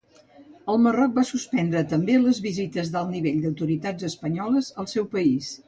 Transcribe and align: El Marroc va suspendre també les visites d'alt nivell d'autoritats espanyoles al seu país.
El 0.71 0.79
Marroc 0.85 1.13
va 1.17 1.23
suspendre 1.31 1.83
també 1.91 2.17
les 2.23 2.39
visites 2.47 2.91
d'alt 2.97 3.13
nivell 3.13 3.39
d'autoritats 3.45 4.11
espanyoles 4.11 4.75
al 4.85 4.93
seu 4.97 5.11
país. 5.17 5.55